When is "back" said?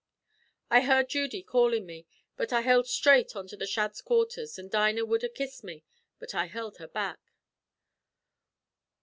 6.87-7.19